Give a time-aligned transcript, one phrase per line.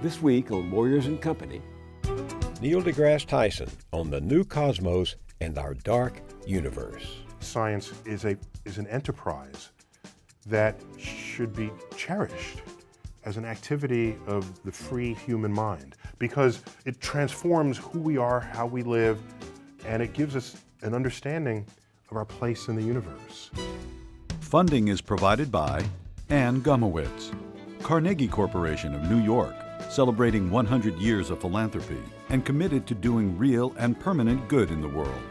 [0.00, 1.60] This week on Moyers and Company,
[2.62, 7.16] Neil deGrasse Tyson on the new cosmos and our dark universe.
[7.40, 9.70] Science is, a, is an enterprise
[10.46, 12.62] that should be cherished
[13.24, 18.66] as an activity of the free human mind because it transforms who we are, how
[18.66, 19.18] we live,
[19.84, 21.66] and it gives us an understanding
[22.08, 23.50] of our place in the universe.
[24.38, 25.84] Funding is provided by
[26.28, 27.34] Anne Gumowitz,
[27.82, 29.56] Carnegie Corporation of New York,
[29.88, 34.88] celebrating 100 years of philanthropy and committed to doing real and permanent good in the
[34.88, 35.22] world.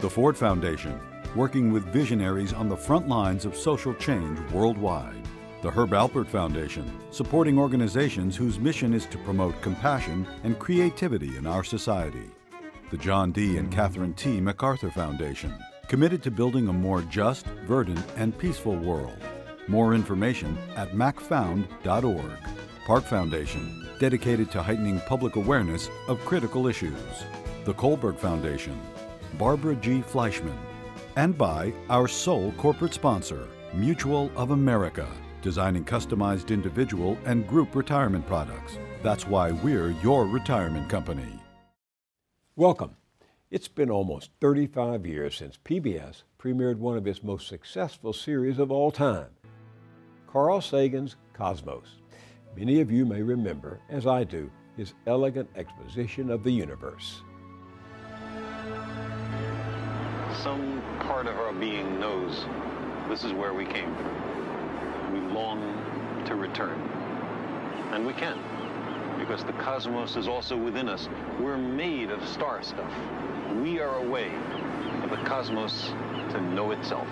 [0.00, 1.00] The Ford Foundation,
[1.34, 5.26] working with visionaries on the front lines of social change worldwide.
[5.60, 11.46] The Herb Alpert Foundation, supporting organizations whose mission is to promote compassion and creativity in
[11.46, 12.30] our society.
[12.90, 13.58] The John D.
[13.58, 14.40] and Catherine T.
[14.40, 15.52] MacArthur Foundation,
[15.88, 19.18] committed to building a more just, verdant, and peaceful world.
[19.66, 22.38] More information at macfound.org.
[22.86, 27.24] Park Foundation, dedicated to heightening public awareness of critical issues.
[27.64, 28.80] The Kohlberg Foundation,
[29.38, 30.00] Barbara G.
[30.00, 30.56] Fleischman,
[31.16, 35.06] and by our sole corporate sponsor, Mutual of America,
[35.42, 38.78] designing customized individual and group retirement products.
[39.02, 41.38] That's why we're your retirement company.
[42.56, 42.96] Welcome.
[43.50, 48.70] It's been almost 35 years since PBS premiered one of its most successful series of
[48.70, 49.30] all time,
[50.26, 51.96] Carl Sagan's Cosmos.
[52.56, 57.22] Many of you may remember, as I do, his elegant exposition of the universe.
[60.42, 62.46] Some part of our being knows
[63.08, 65.12] this is where we came from.
[65.12, 66.80] We long to return.
[67.92, 68.38] And we can,
[69.18, 71.08] because the cosmos is also within us.
[71.40, 72.92] We're made of star stuff.
[73.62, 74.30] We are a way
[75.00, 75.88] for the cosmos
[76.30, 77.08] to know itself.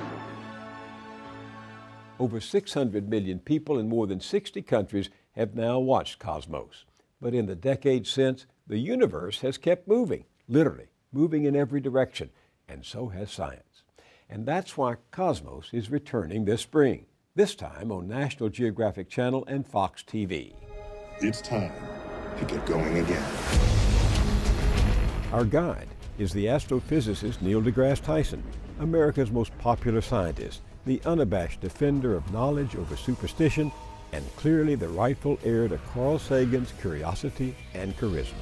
[2.19, 6.85] Over 600 million people in more than 60 countries have now watched Cosmos.
[7.21, 12.31] But in the decades since, the universe has kept moving, literally, moving in every direction,
[12.69, 13.83] and so has science.
[14.29, 19.67] And that's why Cosmos is returning this spring, this time on National Geographic Channel and
[19.67, 20.55] Fox TV.
[21.21, 21.73] It's time
[22.39, 23.25] to get going again.
[25.33, 28.43] Our guide is the astrophysicist Neil deGrasse Tyson,
[28.81, 33.71] America's most popular scientist, the unabashed defender of knowledge over superstition,
[34.13, 38.35] and clearly the rightful heir to Carl Sagan's curiosity and charisma.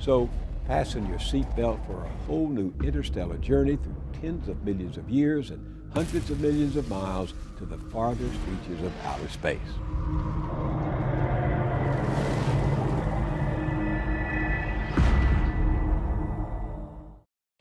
[0.00, 0.28] So,
[0.66, 5.50] fasten your seatbelt for a whole new interstellar journey through tens of millions of years
[5.50, 9.58] and hundreds of millions of miles to the farthest reaches of outer space.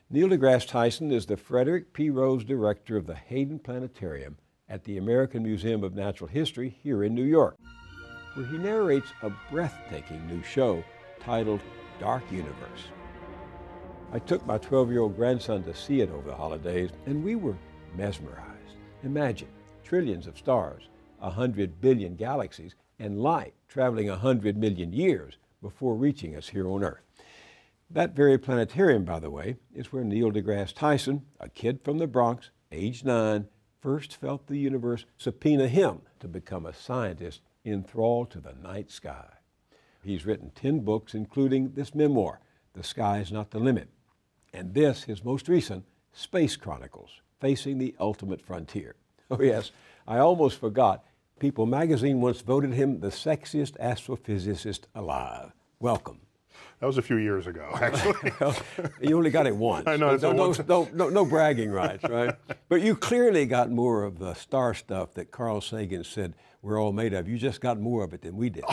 [0.09, 2.09] Neil deGrasse Tyson is the Frederick P.
[2.09, 4.37] Rose Director of the Hayden Planetarium
[4.69, 7.57] at the American Museum of Natural History here in New York,
[8.33, 10.81] where he narrates a breathtaking new show
[11.19, 11.59] titled
[11.99, 12.87] Dark Universe.
[14.13, 17.35] I took my 12 year old grandson to see it over the holidays, and we
[17.35, 17.57] were
[17.93, 18.77] mesmerized.
[19.03, 19.49] Imagine
[19.83, 20.87] trillions of stars,
[21.21, 26.69] a hundred billion galaxies, and light traveling a hundred million years before reaching us here
[26.69, 27.06] on Earth.
[27.89, 32.07] That very planetarium, by the way, is where Neil deGrasse Tyson, a kid from the
[32.07, 33.47] Bronx, age nine,
[33.79, 39.27] first felt the universe subpoena him to become a scientist enthralled to the night sky.
[40.03, 42.41] He's written 10 books, including this memoir,
[42.73, 43.89] The Sky is Not the Limit,
[44.53, 48.95] and this, his most recent, Space Chronicles, Facing the Ultimate Frontier.
[49.29, 49.71] Oh, yes,
[50.07, 51.03] I almost forgot.
[51.37, 55.51] People magazine once voted him the sexiest astrophysicist alive.
[55.81, 56.21] Welcome.
[56.79, 58.31] That was a few years ago, actually.
[59.01, 59.87] you only got it once.
[59.87, 62.35] I know, it's No, no, once- no, no, no bragging rights, right?
[62.69, 66.91] but you clearly got more of the star stuff that Carl Sagan said we're all
[66.93, 67.27] made of.
[67.27, 68.63] You just got more of it than we did.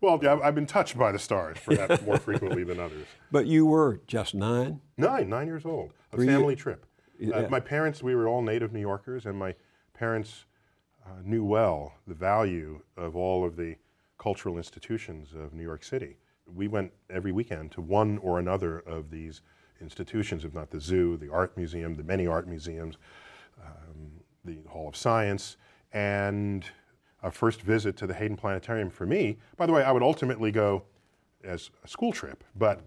[0.00, 3.06] well, I've been touched by the stars, perhaps more frequently than others.
[3.30, 4.80] But you were just nine.
[4.96, 5.92] Nine, nine years old.
[6.12, 6.84] A Were you- family trip.
[7.18, 7.34] Yeah.
[7.36, 9.54] Uh, my parents, we were all native New Yorkers, and my
[9.94, 10.44] parents
[11.06, 13.76] uh, knew well the value of all of the
[14.18, 16.18] cultural institutions of New York City.
[16.46, 19.42] We went every weekend to one or another of these
[19.80, 22.96] institutions, if not the zoo, the art museum, the many art museums,
[23.62, 24.10] um,
[24.44, 25.56] the Hall of Science,
[25.92, 26.64] and
[27.22, 29.38] a first visit to the Hayden Planetarium for me.
[29.56, 30.84] By the way, I would ultimately go
[31.42, 32.80] as a school trip, but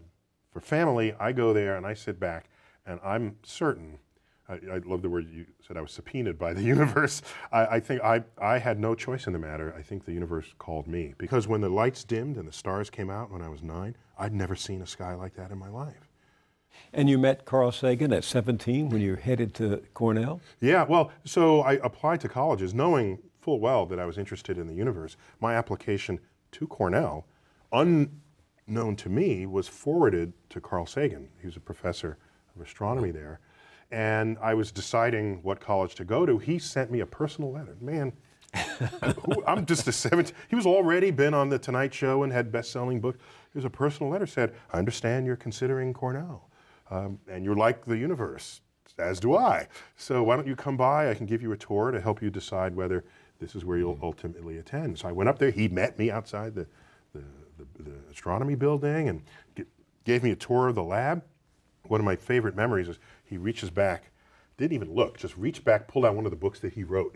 [0.52, 2.50] for family, I go there and I sit back,
[2.86, 4.00] and I'm certain.
[4.50, 5.78] I, I love the word you said.
[5.78, 7.22] I was subpoenaed by the universe.
[7.52, 9.74] I, I think I, I had no choice in the matter.
[9.78, 13.10] I think the universe called me because when the lights dimmed and the stars came
[13.10, 16.10] out when I was nine, I'd never seen a sky like that in my life.
[16.94, 20.42] And you met Carl Sagan at 17 when you were headed to Cornell?
[20.60, 24.68] Yeah, well, so I applied to colleges knowing full well that I was interested in
[24.68, 25.16] the universe.
[25.40, 26.20] My application
[26.52, 27.26] to Cornell,
[27.72, 31.30] unknown to me, was forwarded to Carl Sagan.
[31.40, 32.18] He was a professor
[32.56, 33.40] of astronomy there.
[33.92, 36.38] And I was deciding what college to go to.
[36.38, 37.76] He sent me a personal letter.
[37.82, 38.14] Man,
[39.24, 40.36] who, I'm just a 17.
[40.48, 43.18] He was already been on the Tonight Show and had best-selling books.
[43.18, 46.50] It was a personal letter said, "I understand you're considering Cornell,
[46.90, 48.62] um, and you're like the universe,
[48.98, 49.68] as do I.
[49.98, 51.10] So why don't you come by?
[51.10, 53.06] I can give you a tour to help you decide whether
[53.40, 55.52] this is where you'll ultimately attend." So I went up there.
[55.52, 56.66] He met me outside the
[57.14, 57.22] the,
[57.58, 59.22] the, the astronomy building and
[59.56, 59.68] get,
[60.06, 61.24] gave me a tour of the lab.
[61.84, 64.12] One of my favorite memories is he reaches back,
[64.58, 67.16] didn't even look, just reached back, pulled out one of the books that he wrote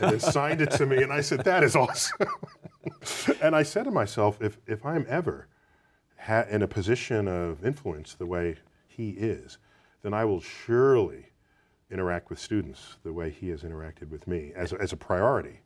[0.00, 1.02] and then signed it to me.
[1.02, 2.26] And I said, That is awesome.
[3.42, 5.48] and I said to myself, if, if I'm ever
[6.18, 8.56] ha- in a position of influence the way
[8.88, 9.58] he is,
[10.02, 11.26] then I will surely
[11.90, 15.60] interact with students the way he has interacted with me as a, as a priority.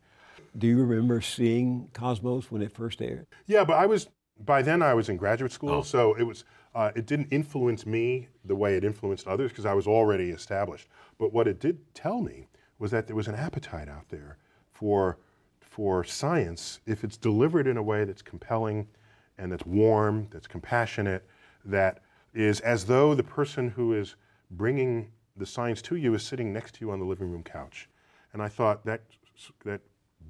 [0.57, 3.27] Do you remember seeing Cosmos when it first aired?
[3.45, 4.09] Yeah, but I was
[4.43, 5.81] by then I was in graduate school, Oh.
[5.81, 6.43] so it was
[6.75, 10.89] uh, it didn't influence me the way it influenced others because I was already established.
[11.17, 14.37] But what it did tell me was that there was an appetite out there
[14.69, 15.17] for
[15.61, 18.87] for science if it's delivered in a way that's compelling
[19.37, 21.27] and that's warm, that's compassionate,
[21.65, 22.01] that
[22.33, 24.15] is as though the person who is
[24.51, 27.89] bringing the science to you is sitting next to you on the living room couch.
[28.33, 29.01] And I thought that
[29.63, 29.81] that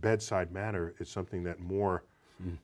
[0.02, 2.04] bedside manner is something that more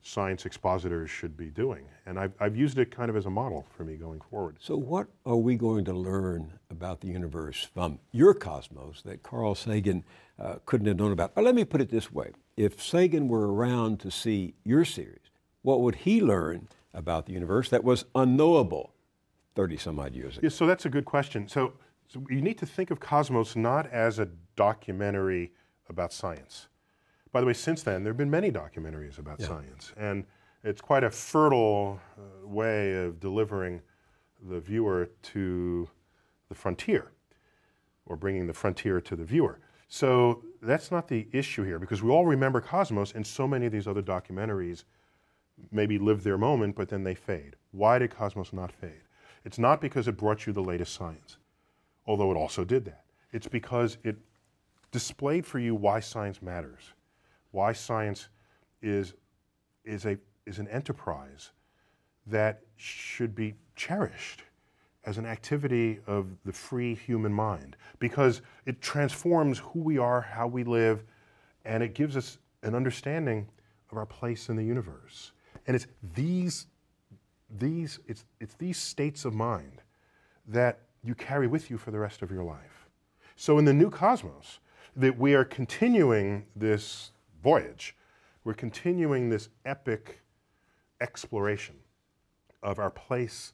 [0.01, 1.85] science expositors should be doing.
[2.05, 4.57] And I've, I've used it kind of as a model for me going forward.
[4.59, 9.55] So, what are we going to learn about the universe from your cosmos that Carl
[9.55, 10.03] Sagan
[10.39, 11.31] uh, couldn't have known about?
[11.35, 15.31] Or let me put it this way if Sagan were around to see your series,
[15.61, 18.93] what would he learn about the universe that was unknowable
[19.55, 20.45] 30 some odd years ago?
[20.45, 21.47] Yeah, so that's a good question.
[21.47, 21.73] So,
[22.07, 25.51] so you need to think of Cosmos not as a documentary
[25.89, 26.67] about science.
[27.31, 30.25] By the way, since then, there have been many documentaries about science, and
[30.63, 33.81] it's quite a fertile uh, way of delivering
[34.49, 35.89] the viewer to
[36.49, 37.11] the frontier,
[38.05, 39.59] or bringing the frontier to the viewer.
[39.87, 43.71] So that's not the issue here, because we all remember Cosmos, and so many of
[43.71, 44.83] these other documentaries
[45.71, 47.55] maybe live their moment, but then they fade.
[47.71, 49.03] Why did Cosmos not fade?
[49.45, 51.37] It's not because it brought you the latest science,
[52.05, 53.05] although it also did that.
[53.31, 54.17] It's because it
[54.91, 56.93] displayed for you why science matters,
[57.51, 58.29] why science
[58.81, 59.13] is,
[59.85, 61.51] is, a, is an enterprise
[62.27, 64.43] that should be cherished
[65.03, 70.47] as an activity of the free human mind because it transforms who we are, how
[70.47, 71.03] we live,
[71.65, 73.47] and it gives us an understanding
[73.91, 75.31] of our place in the universe.
[75.67, 76.67] And it's these,
[77.59, 79.81] these, it's, it's these states of mind
[80.47, 82.87] that you carry with you for the rest of your life.
[83.35, 84.59] So in the new cosmos,
[84.95, 87.95] that we are continuing this voyage,
[88.43, 90.21] we're continuing this epic
[90.99, 91.75] exploration
[92.63, 93.53] of our place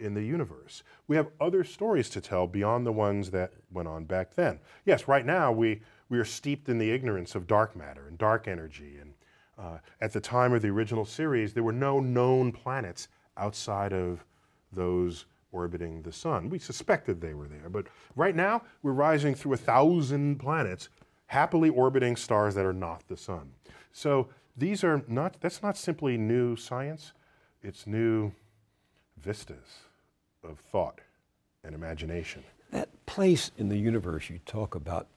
[0.00, 0.82] in the universe.
[1.06, 4.58] We have other stories to tell beyond the ones that went on back then.
[4.84, 8.48] Yes, right now we, we are steeped in the ignorance of dark matter and dark
[8.48, 8.98] energy.
[9.00, 9.14] And
[9.58, 14.24] uh, at the time of the original series, there were no known planets outside of
[14.72, 16.48] those orbiting the sun.
[16.48, 17.86] We suspected they were there, but
[18.16, 20.88] right now we're rising through a thousand planets,
[21.34, 23.50] happily orbiting stars that are not the sun.
[23.90, 27.12] So these are not, that's not simply new science,
[27.60, 28.30] it's new
[29.20, 29.80] vistas
[30.44, 31.00] of thought
[31.64, 32.44] and imagination.
[32.70, 35.08] That place in the universe you talk about,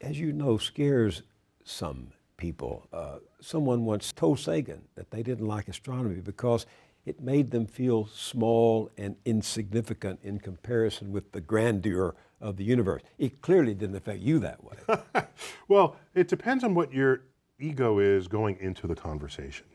[0.00, 1.22] as you know, scares
[1.64, 2.86] some people.
[2.92, 6.66] Uh, someone once told Sagan that they didn't like astronomy because
[7.04, 13.02] it made them feel small and insignificant in comparison with the grandeur of the universe.
[13.18, 15.22] It clearly didn't affect you that way.
[15.68, 17.22] Well, it depends on what your
[17.58, 19.66] ego is going into the conversation.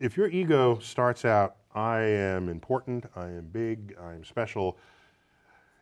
[0.00, 4.76] If your ego starts out, I am important, I am big, I am special,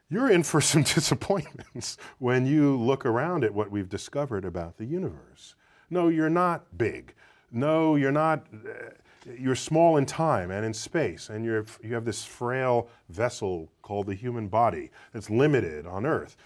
[0.09, 4.85] you're in for some disappointments when you look around at what we've discovered about the
[4.85, 5.54] universe.
[5.90, 7.14] No, you're not big.
[7.50, 8.47] No, you're not.
[8.52, 8.90] Uh,
[9.38, 14.06] you're small in time and in space, and you're, you have this frail vessel called
[14.06, 16.37] the human body that's limited on Earth.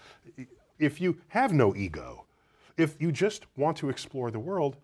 [0.79, 2.25] If you have no ego,
[2.77, 4.77] if you just want to explore the world,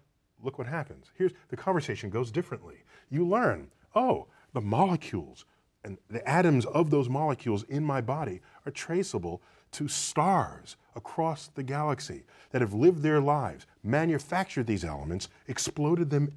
[0.44, 1.12] look what happens.
[1.16, 2.84] Here's the conversation goes differently.
[3.10, 5.46] You learn, oh, the molecules
[5.84, 11.64] and the atoms of those molecules in my body are traceable to stars across the
[11.64, 16.32] galaxy that have lived their lives, manufactured these elements, exploded them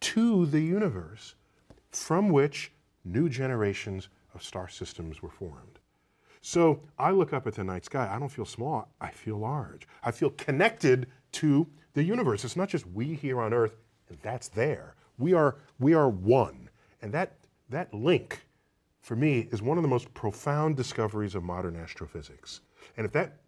[0.00, 1.34] into the universe
[1.90, 2.72] from which
[3.04, 5.78] new generations of star systems were formed.
[6.40, 8.08] So I look up at the night sky.
[8.12, 8.88] I don't feel small.
[9.00, 9.88] I feel large.
[10.04, 12.44] I feel connected to the universe.
[12.44, 13.76] It's not just we here on Earth,
[14.08, 14.94] and that's there.
[15.18, 16.70] We are we are one,
[17.02, 17.38] and that
[17.70, 18.46] that link,
[19.00, 22.60] for me, is one of the most profound discoveries of modern astrophysics.
[22.96, 23.40] And if that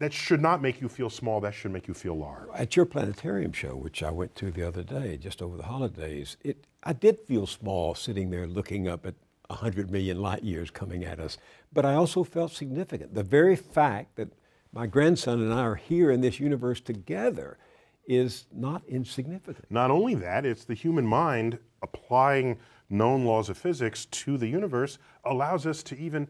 [0.00, 2.48] that should not make you feel small, that should make you feel large.
[2.54, 6.36] At your planetarium show, which I went to the other day, just over the holidays,
[6.42, 9.14] it I did feel small sitting there looking up at
[9.48, 11.36] 100 million light years coming at us,
[11.72, 13.14] but I also felt significant.
[13.14, 14.32] The very fact that
[14.72, 17.58] my grandson and I are here in this universe together
[18.06, 19.66] is not insignificant.
[19.68, 24.98] Not only that, it's the human mind applying known laws of physics to the universe
[25.24, 26.26] allows us to even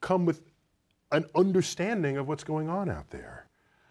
[0.00, 0.40] come with
[1.12, 3.46] an understanding of what's going on out there.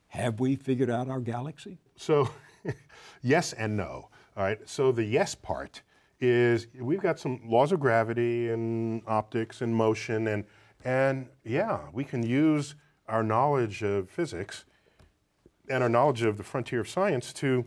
[0.08, 1.78] Have we figured out our galaxy?
[1.96, 2.30] So,
[3.22, 4.10] yes and no.
[4.36, 4.60] All right.
[4.68, 5.82] So, the yes part
[6.20, 10.44] is we've got some laws of gravity and optics and motion, and,
[10.84, 12.76] and yeah, we can use
[13.08, 14.66] our knowledge of physics
[15.70, 17.66] and our knowledge of the frontier of science to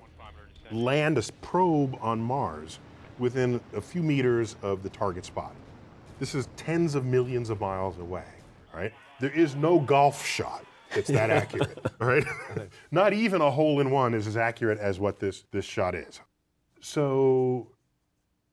[0.71, 2.79] land a probe on Mars
[3.19, 5.55] within a few meters of the target spot.
[6.19, 8.25] This is tens of millions of miles away,
[8.73, 8.93] right?
[9.21, 12.25] There is no golf shot that's that accurate, right?
[12.91, 16.21] Not even a hole in one is as accurate as what this, this shot is.
[16.81, 17.69] So,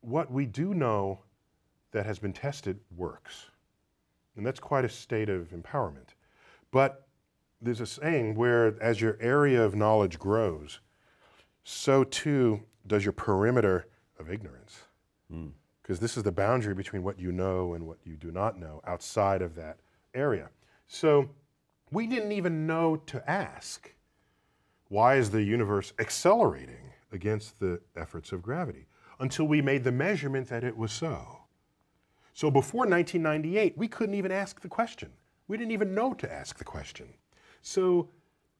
[0.01, 1.19] what we do know
[1.91, 3.47] that has been tested works.
[4.35, 6.15] And that's quite a state of empowerment.
[6.71, 7.05] But
[7.61, 10.79] there's a saying where as your area of knowledge grows,
[11.63, 13.87] so too does your perimeter
[14.19, 14.79] of ignorance.
[15.29, 16.01] Because mm.
[16.01, 19.41] this is the boundary between what you know and what you do not know outside
[19.41, 19.77] of that
[20.13, 20.49] area.
[20.87, 21.29] So
[21.91, 23.93] we didn't even know to ask
[24.89, 28.87] why is the universe accelerating against the efforts of gravity
[29.19, 31.39] until we made the measurement that it was so.
[32.33, 35.11] So before 1998, we couldn't even ask the question.
[35.47, 37.07] We didn't even know to ask the question.
[37.61, 38.09] So,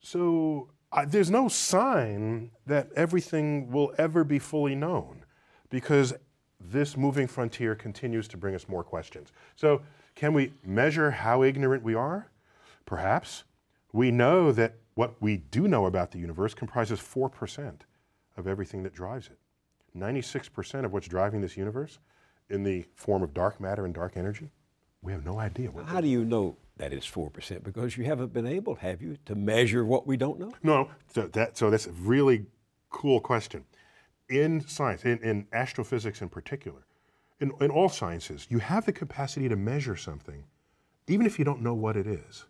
[0.02, 5.24] so uh, there's no sign that everything will ever be fully known
[5.70, 6.14] because
[6.60, 9.32] this moving frontier continues to bring us more questions.
[9.56, 9.82] So,
[10.16, 12.28] can we measure how ignorant we are?
[12.86, 13.44] Perhaps.
[13.94, 17.82] We know that what we do know about the universe comprises 4%
[18.38, 19.38] of everything that drives it.
[19.98, 22.00] 96% of what's driving this universe
[22.50, 24.52] in the form of dark matter and dark energy,
[25.02, 25.72] we have no idea.
[25.72, 27.64] What How do you know that it's 4%?
[27.64, 30.54] Because you haven't been able, have you, to measure what we don't know?
[30.64, 32.46] No, so, that, so that's a really
[32.90, 33.66] cool question.
[34.30, 36.86] In science, in, in astrophysics in particular,
[37.42, 40.44] in, in all sciences, you have the capacity to measure something,
[41.08, 42.46] even if you don't know what it is.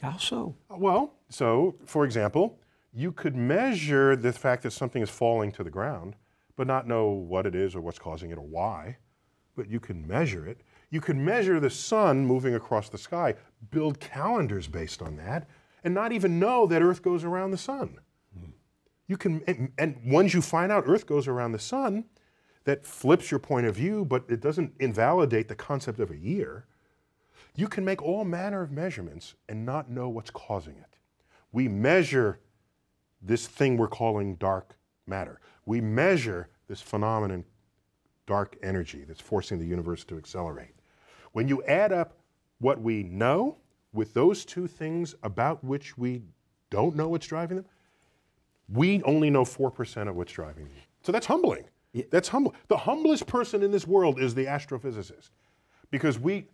[0.00, 0.56] How so?
[0.68, 2.58] Well, so for example,
[2.92, 6.16] you could measure the fact that something is falling to the ground,
[6.56, 8.96] but not know what it is or what's causing it or why.
[9.56, 10.62] But you can measure it.
[10.90, 13.34] You can measure the sun moving across the sky,
[13.70, 15.48] build calendars based on that,
[15.84, 17.98] and not even know that Earth goes around the sun.
[18.36, 18.52] Mm.
[19.06, 22.04] You can, and, and once you find out Earth goes around the sun,
[22.64, 26.66] that flips your point of view, but it doesn't invalidate the concept of a year.
[27.54, 30.98] You can make all manner of measurements and not know what's causing it.
[31.52, 32.40] We measure
[33.22, 35.40] this thing we're calling dark matter.
[35.66, 37.44] We measure this phenomenon,
[38.26, 40.74] dark energy, that's forcing the universe to accelerate.
[41.32, 42.16] When you add up
[42.58, 43.58] what we know
[43.92, 46.22] with those two things about which we
[46.70, 47.66] don't know what's driving them,
[48.68, 50.74] we only know 4% of what's driving them.
[51.02, 51.64] So that's humbling.
[51.94, 52.04] Yeah.
[52.10, 52.54] That's humble.
[52.68, 55.30] The humblest person in this world is the astrophysicist
[55.90, 56.48] because we,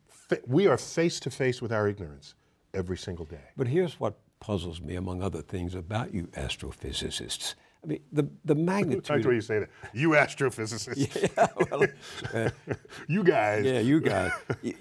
[0.47, 2.35] we are face to face with our ignorance
[2.75, 3.49] every single day.
[3.57, 7.55] But here's what puzzles me, among other things, about you astrophysicists.
[7.83, 9.11] I mean, the, the magnitude.
[9.11, 9.71] I like the way you say that.
[9.95, 11.31] You astrophysicists.
[11.37, 11.87] Yeah, well,
[12.35, 12.51] uh,
[13.09, 13.65] you guys.
[13.65, 14.33] Yeah, you guys.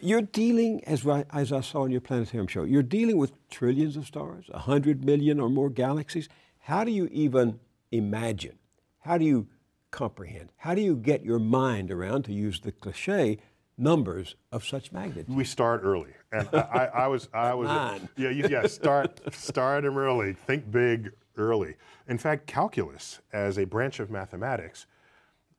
[0.01, 4.05] You're dealing, as, as I saw in your planetarium show, you're dealing with trillions of
[4.05, 6.27] stars, 100 million or more galaxies.
[6.59, 7.61] How do you even
[7.91, 8.59] imagine?
[8.99, 9.47] How do you
[9.91, 10.51] comprehend?
[10.57, 13.39] How do you get your mind around, to use the cliche,
[13.77, 15.33] numbers of such magnitude?
[15.33, 18.67] We start early, and I, I, I was, I was, yeah, yeah.
[18.67, 20.33] Start, start them early.
[20.33, 21.75] Think big early.
[22.07, 24.85] In fact, calculus, as a branch of mathematics,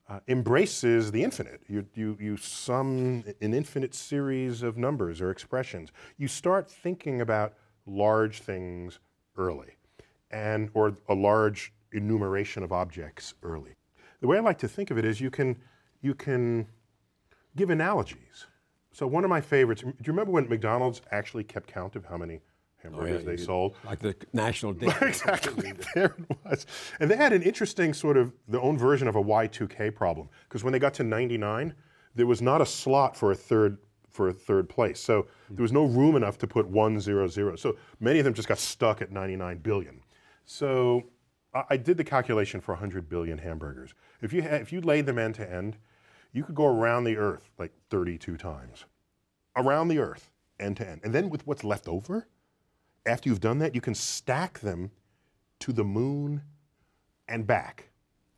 [0.09, 1.63] uh, embraces the infinite.
[1.69, 5.91] You, you, you sum an infinite series of numbers or expressions.
[6.19, 7.55] You start thinking about
[7.87, 8.99] large things
[9.37, 9.77] early,
[10.31, 13.75] and or a large enumeration of objects early.
[14.21, 15.57] The way I like to think of it is you can,
[16.03, 16.67] you can
[17.57, 18.47] give analogies.
[18.93, 22.17] So one of my favorites, do you remember when McDonald's actually kept count of how
[22.17, 22.41] many oh,
[22.83, 23.77] hamburgers oh, yeah, they sold?
[23.85, 24.93] Like the national day.
[25.01, 26.67] exactly, there it was.
[26.99, 30.29] And they had an interesting sort of their own version of a Y2K problem.
[30.49, 31.75] Because when they got to 99,
[32.15, 33.79] there was not a slot for a third
[34.11, 34.99] for a third place.
[34.99, 37.55] So there was no room enough to put one zero zero.
[37.55, 40.01] So many of them just got stuck at 99 billion.
[40.45, 41.05] So
[41.55, 43.95] I I did the calculation for 100 billion hamburgers.
[44.21, 45.77] If you had, if you laid them end to end,
[46.33, 48.85] you could go around the Earth like 32 times,
[49.57, 52.29] around the Earth end to end, and then with what's left over,
[53.07, 54.91] after you've done that, you can stack them
[55.61, 56.43] to the moon
[57.29, 57.91] and back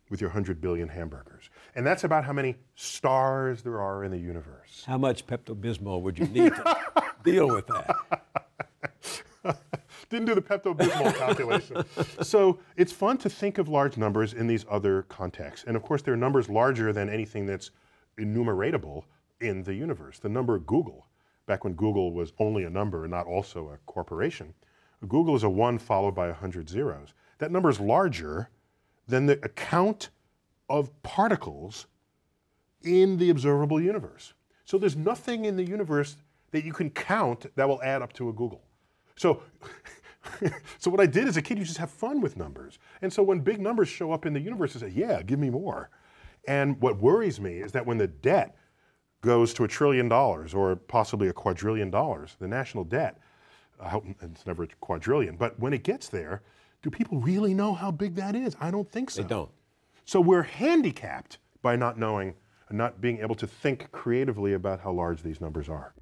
[0.09, 1.49] with your 100 billion hamburgers.
[1.75, 4.83] And that's about how many stars there are in the universe.
[4.85, 6.77] How much Pepto Bismol would you need to
[7.23, 8.22] deal with that?
[10.09, 11.83] Didn't do the Pepto Bismol calculation.
[12.23, 15.65] so it's fun to think of large numbers in these other contexts.
[15.67, 17.71] And of course, there are numbers larger than anything that's
[18.17, 19.03] enumeratable
[19.41, 20.19] in the universe.
[20.19, 21.03] The number googol,
[21.45, 24.53] back when Google was only a number and not also a corporation,
[25.05, 27.13] googol is a one followed by 100 zeros.
[27.39, 28.49] That number is larger
[29.07, 30.09] than the account
[30.69, 31.87] of particles
[32.83, 34.33] in the observable universe.
[34.65, 36.17] So there's nothing in the universe
[36.51, 38.59] that you can count that will add up to a googol.
[39.15, 39.43] So,
[40.79, 42.79] so what I did as a kid, you just have fun with numbers.
[43.01, 45.49] And so when big numbers show up in the universe, I say, yeah, give me
[45.49, 45.89] more.
[46.47, 48.55] And what worries me is that when the debt
[49.21, 53.17] goes to a trillion dollars or possibly a quadrillion dollars, the national debt,
[53.79, 56.41] I hope it's never a quadrillion, but when it gets there,
[56.81, 58.55] do people really know how big that is?
[58.59, 59.21] I don't think so.
[59.21, 59.51] They don't.
[60.05, 62.35] So we're handicapped by not knowing
[62.69, 65.93] not being able to think creatively about how large these numbers are.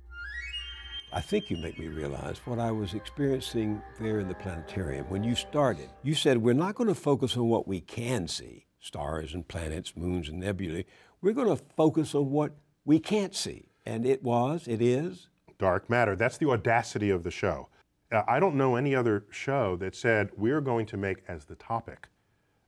[1.13, 5.10] I think you make me realize what I was experiencing there in the planetarium.
[5.10, 8.65] When you started, you said we're not going to focus on what we can see
[8.80, 10.86] stars and planets, moons and nebulae.
[11.22, 12.53] We're going to focus on what
[12.86, 13.65] we can't see.
[13.86, 15.27] And it was, it is.
[15.60, 16.15] Dark matter.
[16.15, 17.68] That's the audacity of the show.
[18.10, 21.56] Uh, I don't know any other show that said we're going to make as the
[21.56, 22.08] topic,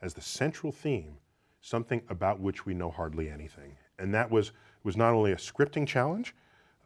[0.02, 1.16] as the central theme,
[1.62, 3.78] something about which we know hardly anything.
[3.98, 4.52] And that was,
[4.84, 6.36] was not only a scripting challenge,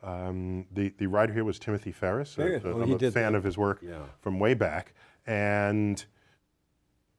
[0.07, 2.35] um, the, the writer here was Timothy Ferris.
[2.39, 3.35] Oh, I'm a fan that.
[3.35, 4.03] of his work Yeah.
[4.21, 4.93] from way back.
[5.25, 6.03] And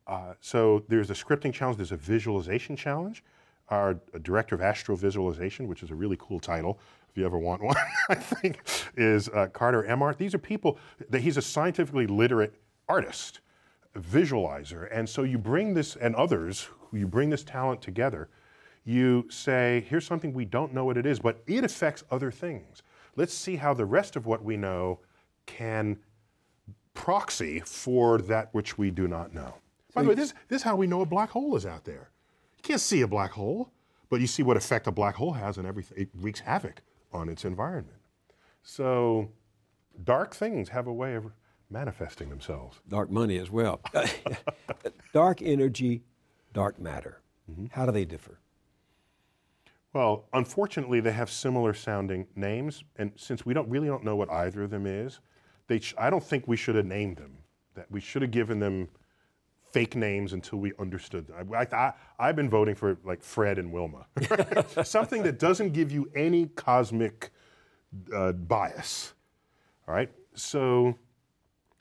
[0.06, 3.22] uh, so there's a scripting challenge, there's a visualization challenge.
[3.68, 7.76] Our director of astrovisualization, which is a really cool title, if you ever want one,
[8.08, 8.62] I think,
[8.96, 10.16] is uh, Carter Emmart.
[10.16, 10.78] These are people
[11.10, 12.54] that he's a scientifically literate
[12.88, 13.40] artist,
[13.94, 14.88] visualizer.
[14.90, 18.30] And so you bring this, and others, you bring this talent together.
[18.88, 22.82] You say, here's something we don't know what it is, but it affects other things.
[23.16, 25.00] Let's see how the rest of what we know
[25.44, 25.98] can
[26.94, 29.52] proxy for that which we do not know.
[29.92, 32.08] By the way, this, this is how we know a black hole is out there.
[32.56, 33.70] You can't see a black hole,
[34.08, 35.98] but you see what effect a black hole has on everything.
[35.98, 36.80] It wreaks havoc
[37.12, 37.98] on its environment.
[38.62, 39.32] So,
[40.02, 41.26] dark things have a way of
[41.68, 42.80] manifesting themselves.
[42.88, 43.82] Dark money as well.
[45.12, 46.04] dark energy,
[46.54, 47.20] dark matter.
[47.50, 47.66] Mm-hmm.
[47.72, 48.38] How do they differ?
[49.92, 54.30] Well, unfortunately, they have similar sounding names, and since we don't really don't know what
[54.30, 55.20] either of them is,
[55.66, 57.38] they sh- I don't think we should have named them.
[57.74, 58.88] That we should have given them
[59.72, 61.30] fake names until we understood.
[61.54, 64.06] I, I've been voting for like Fred and Wilma,
[64.84, 67.30] something that doesn't give you any cosmic
[68.14, 69.14] uh, bias.
[69.86, 70.96] All right, so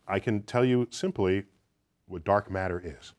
[0.07, 1.43] I can tell you simply
[2.07, 3.13] what dark matter is.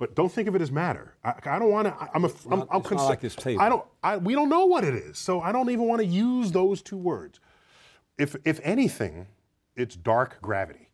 [0.00, 1.14] But don't think of it as matter.
[1.22, 2.08] I, I don't want to.
[2.14, 2.30] I'm a.
[2.50, 3.60] I'm, not- I'm it's like this table.
[3.60, 3.84] I don't.
[4.02, 6.80] I, we don't know what it is, so I don't even want to use those
[6.80, 7.38] two words.
[8.16, 9.26] If if anything,
[9.76, 10.88] it's dark gravity,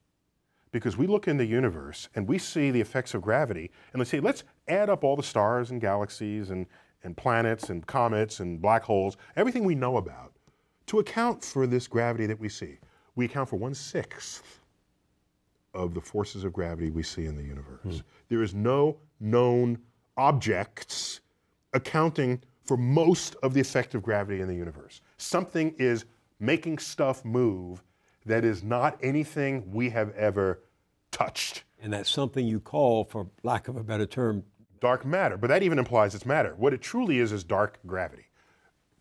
[0.72, 4.10] because we look in the universe and we see the effects of gravity, and let's
[4.10, 6.66] say let's add up all the stars and galaxies and
[7.04, 10.32] and planets and comets and black holes, everything we know about,
[10.86, 12.78] to account for this gravity that we see.
[13.14, 14.58] We account for one sixth
[15.76, 17.82] of the forces of gravity we see in the universe.
[17.82, 17.96] Hmm.
[18.28, 19.78] There is no known
[20.16, 21.20] objects
[21.72, 25.00] accounting for most of the effect of gravity in the universe.
[25.18, 26.04] Something is
[26.40, 27.82] making stuff move
[28.24, 30.62] that is not anything we have ever
[31.12, 31.62] touched.
[31.80, 34.42] And that's something you call, for lack of a better term,
[34.80, 36.54] Dark matter, but that even implies it's matter.
[36.56, 38.26] What it truly is is dark gravity.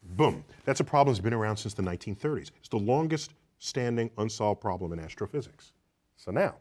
[0.02, 0.46] Boom.
[0.64, 2.52] That's a problem that's been around since the 1930s.
[2.60, 5.74] It's the longest standing unsolved problem in astrophysics.
[6.16, 6.56] So now,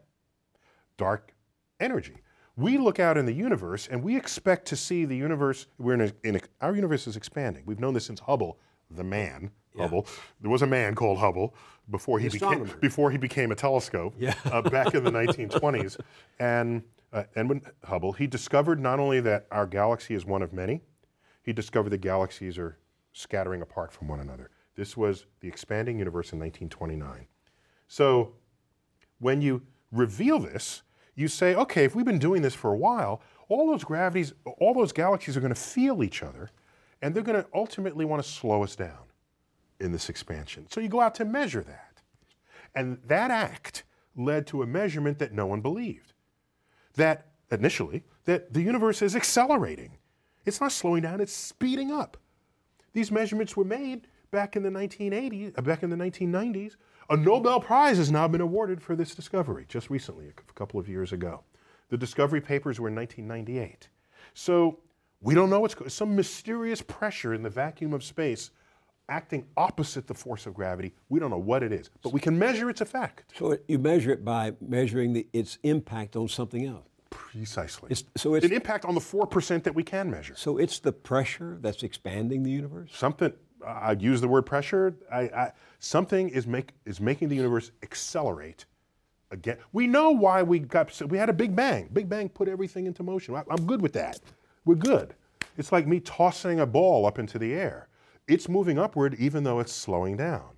[0.97, 1.33] dark
[1.79, 2.15] energy.
[2.57, 5.67] We look out in the universe and we expect to see the universe.
[5.77, 7.63] We're in, a, in a, our universe is expanding.
[7.65, 10.07] We've known this since Hubble, the man Hubble.
[10.41, 11.53] There was a man called Hubble
[11.89, 14.15] before he became before he became a telescope.
[14.17, 14.33] Yeah.
[14.45, 15.99] uh, back in the 1920s,
[16.39, 20.81] and uh, Edwin Hubble he discovered not only that our galaxy is one of many,
[21.43, 22.77] he discovered the galaxies are
[23.13, 24.49] scattering apart from one another.
[24.75, 27.27] This was the expanding universe in 1929.
[27.87, 28.33] So
[29.19, 29.61] when you
[29.97, 30.83] reveal this,
[31.15, 34.73] you say, okay, if we've been doing this for a while, all those gravities, all
[34.73, 36.49] those galaxies are going to feel each other,
[37.01, 38.97] and they're going to ultimately want to slow us down.
[39.79, 40.67] in this expansion.
[40.69, 42.01] So you go out to measure that.
[42.75, 43.83] And that act
[44.15, 46.13] led to a measurement that no one believed.
[46.95, 49.97] That initially, that the universe is accelerating.
[50.45, 52.17] It's not slowing down, it's speeding up.
[52.93, 56.75] These measurements were made back in the 1980s, uh, back in the 1990s.
[57.09, 60.89] A Nobel Prize has now been awarded for this discovery just recently, a couple of
[60.89, 61.43] years ago.
[61.89, 63.89] The discovery papers were in 1998.
[64.33, 64.79] So
[65.21, 68.49] we don't know what's going some mysterious pressure in the vacuum of space
[69.07, 70.91] acting opposite the force of gravity.
[71.09, 73.25] We don't know what it is, but we can measure its effect.
[73.37, 76.87] So you measure it by measuring the, its impact on something else.
[77.11, 77.89] Precisely.
[77.91, 80.33] It's, so it's an impact on the four percent that we can measure.
[80.35, 82.91] So it's the pressure that's expanding the universe.
[82.95, 83.33] Something.
[83.65, 84.95] I use the word pressure.
[85.11, 88.65] I, I, something is make is making the universe accelerate.
[89.31, 91.01] Again, we know why we got.
[91.09, 91.89] We had a big bang.
[91.91, 93.35] Big bang put everything into motion.
[93.35, 94.19] I, I'm good with that.
[94.65, 95.15] We're good.
[95.57, 97.87] It's like me tossing a ball up into the air.
[98.27, 100.49] It's moving upward even though it's slowing down.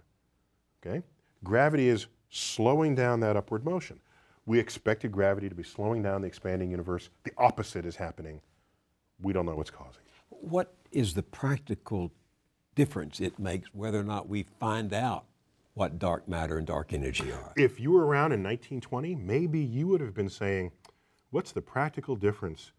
[0.86, 1.04] Okay?
[1.44, 4.00] Gravity is slowing down that upward motion.
[4.46, 7.10] We expected gravity to be slowing down the expanding universe.
[7.24, 8.42] The opposite is happening.
[9.22, 10.02] We don't know what's causing.
[10.06, 10.38] It.
[10.42, 12.12] What is the practical
[12.78, 15.26] difference it makes whether or not we find out
[15.74, 17.52] what dark matter and dark energy are?
[17.58, 20.72] If you were around in 1920, maybe you would have been saying,
[21.32, 22.72] what's the practical difference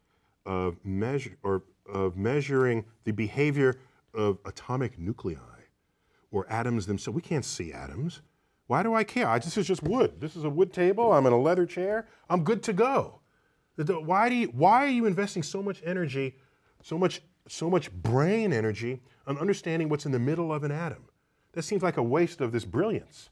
[0.46, 3.78] of measure or of measuring the behavior
[4.14, 5.34] of atomic nuclei
[6.30, 7.14] or atoms themselves.
[7.14, 8.20] We can't see atoms.
[8.66, 9.28] Why do I care?
[9.28, 10.20] I, this is just wood.
[10.20, 11.12] This is a wood table.
[11.12, 12.06] I'm in a leather chair.
[12.28, 13.20] I'm good to go.
[13.76, 16.36] Why, do you, why are you investing so much energy,
[16.82, 21.04] so much, so much brain energy on understanding what's in the middle of an atom?
[21.52, 23.30] That seems like a waste of this brilliance.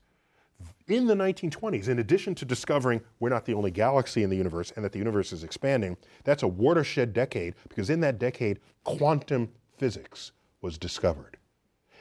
[0.88, 4.72] In the 1920s, in addition to discovering we're not the only galaxy in the universe
[4.76, 9.50] and that the universe is expanding, that's a watershed decade because in that decade, quantum
[9.76, 11.36] physics was discovered.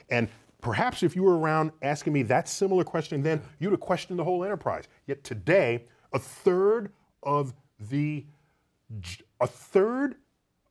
[0.08, 0.28] And
[0.60, 4.24] perhaps if you were around asking me that similar question then, you'd have questioned the
[4.24, 4.84] whole enterprise.
[5.06, 7.52] Yet today, a third of
[7.90, 8.24] the
[9.40, 10.14] a third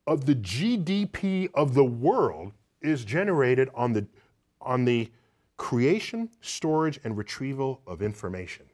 [0.08, 4.06] of the GDP of the world is generated on the
[4.62, 5.12] on the
[5.58, 8.66] creation, storage, and retrieval of information.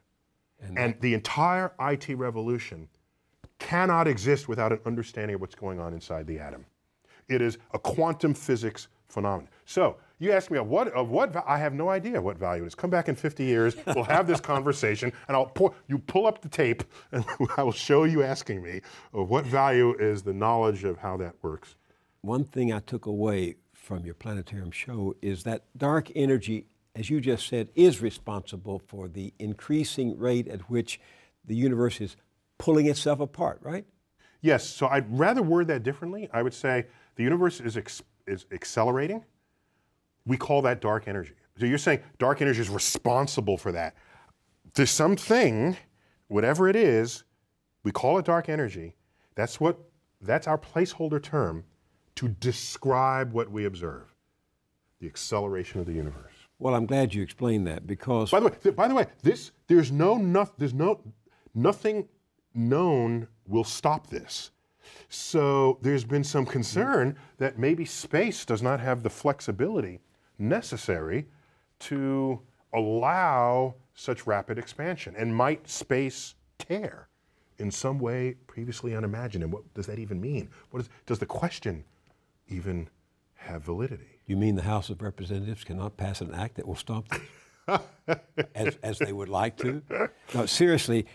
[0.61, 2.87] And, and the entire IT revolution
[3.59, 6.65] cannot exist without an understanding of what's going on inside the atom.
[7.27, 9.49] It is a quantum physics phenomenon.
[9.65, 12.67] So you ask me of what of what I have no idea what value it
[12.67, 12.75] is.
[12.75, 16.41] Come back in 50 years, we'll have this conversation, and I'll pull, you pull up
[16.41, 17.25] the tape, and
[17.57, 18.81] I will show you asking me
[19.13, 21.75] of what value is the knowledge of how that works.
[22.21, 27.19] One thing I took away from your planetarium show is that dark energy, as you
[27.19, 30.99] just said, is responsible for the increasing rate at which
[31.45, 32.15] the universe is
[32.60, 33.86] pulling itself apart, right?
[34.41, 34.67] Yes.
[34.67, 36.29] So I'd rather word that differently.
[36.31, 39.23] I would say the universe is, ex- is accelerating.
[40.25, 41.34] We call that dark energy.
[41.57, 43.95] So you're saying dark energy is responsible for that.
[44.73, 45.77] There's something,
[46.27, 47.23] whatever it is,
[47.84, 48.95] we call it dark energy.
[49.36, 49.79] That's what
[50.21, 51.63] that's our placeholder term
[52.15, 54.13] to describe what we observe.
[54.99, 56.34] The acceleration of the universe.
[56.60, 59.51] Well, I'm glad you explained that because By the way, th- by the way, this
[59.67, 61.01] there's no, no there's no
[61.55, 62.07] nothing
[62.53, 64.51] known will stop this.
[65.10, 69.99] So there's been some concern that maybe space does not have the flexibility
[70.41, 71.27] necessary
[71.80, 72.41] to
[72.73, 75.15] allow such rapid expansion.
[75.17, 77.08] And might space tear
[77.60, 79.43] in some way previously unimagined?
[79.43, 80.49] And what does that even mean?
[80.71, 81.84] What is, does the question
[82.47, 82.89] even
[83.36, 84.19] have validity?
[84.25, 87.21] You mean the House of Representatives cannot pass an act that will stop this?
[88.56, 89.82] as, as they would like to?
[90.34, 91.06] No, seriously,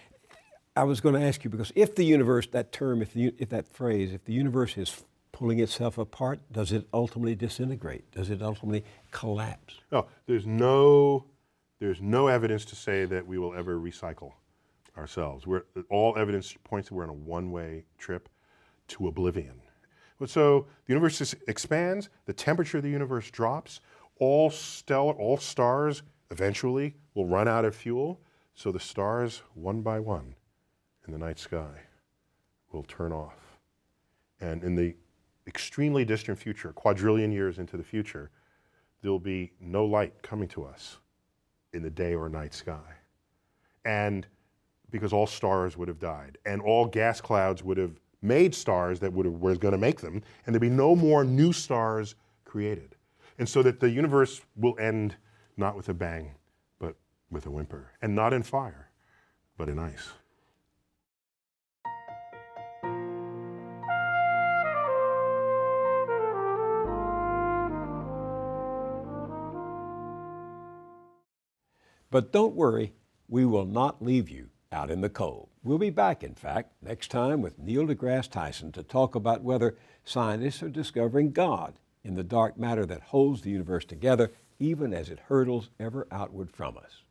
[0.76, 3.48] I was going to ask you because if the universe, that term, if, the, if
[3.48, 5.04] that phrase, if the universe is
[5.36, 8.10] pulling itself apart, does it ultimately disintegrate?
[8.10, 9.80] Does it ultimately collapse?
[9.92, 11.26] No, there's no,
[11.78, 14.32] there's no evidence to say that we will ever recycle
[14.96, 15.46] ourselves.
[15.46, 18.30] We're, all evidence points that we're on a one-way trip
[18.88, 19.60] to oblivion.
[20.24, 23.82] So the universe expands, the temperature of the universe drops,
[24.18, 28.22] all stellar, all stars eventually will run out of fuel.
[28.54, 30.34] So the stars, one by one,
[31.06, 31.82] in the night sky
[32.72, 33.58] will turn off.
[34.40, 34.94] And in the
[35.46, 38.30] extremely distant future, quadrillion years into the future,
[39.02, 40.98] there'll be no light coming to us
[41.72, 42.94] in the day or night sky.
[43.84, 44.26] And
[44.90, 49.12] because all stars would have died, and all gas clouds would have made stars that
[49.12, 52.96] would have, was going to make them, and there'd be no more new stars created.
[53.38, 55.16] And so that the universe will end
[55.56, 56.32] not with a bang,
[56.78, 56.96] but
[57.30, 58.90] with a whimper, and not in fire,
[59.56, 60.08] but in ice.
[72.16, 72.94] But don't worry,
[73.28, 75.50] we will not leave you out in the cold.
[75.62, 79.76] We'll be back, in fact, next time with Neil deGrasse Tyson to talk about whether
[80.02, 85.10] scientists are discovering God in the dark matter that holds the universe together, even as
[85.10, 87.02] it hurtles ever outward from us.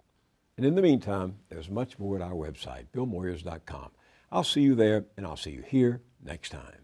[0.57, 3.91] And in the meantime, there's much more at our website, billmoyers.com.
[4.31, 6.81] I'll see you there, and I'll see you here next time.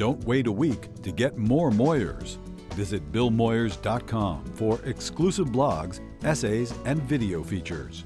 [0.00, 2.38] Don't wait a week to get more Moyers.
[2.72, 8.04] Visit billmoyers.com for exclusive blogs, essays, and video features.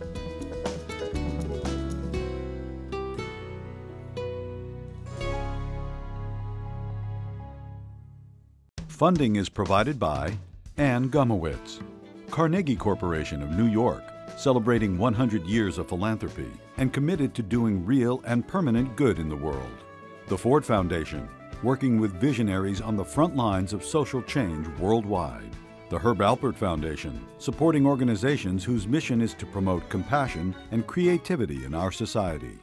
[8.89, 10.37] Funding is provided by
[10.77, 11.81] Ann Gumowitz,
[12.29, 14.03] Carnegie Corporation of New York,
[14.37, 19.37] celebrating 100 years of philanthropy and committed to doing real and permanent good in the
[19.37, 19.85] world.
[20.27, 21.29] The Ford Foundation,
[21.65, 25.51] working with visionaries on the front lines of social change worldwide.
[25.89, 31.75] The Herb Alpert Foundation, supporting organizations whose mission is to promote compassion and creativity in
[31.75, 32.59] our society.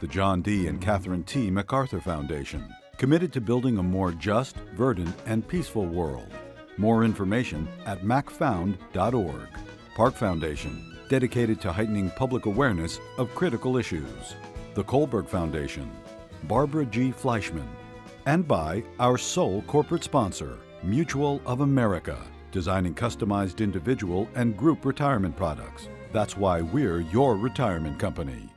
[0.00, 0.68] The John D.
[0.68, 1.50] and Catherine T.
[1.50, 6.28] MacArthur Foundation, committed to building a more just, verdant, and peaceful world.
[6.76, 9.48] More information at macfound.org.
[9.96, 14.36] Park Foundation, dedicated to heightening public awareness of critical issues.
[14.74, 15.90] The Kohlberg Foundation,
[16.44, 17.10] Barbara G.
[17.10, 17.68] Fleischman,
[18.26, 22.18] and by our sole corporate sponsor, Mutual of America,
[22.52, 25.88] designing customized individual and group retirement products.
[26.12, 28.55] That's why we're your retirement company.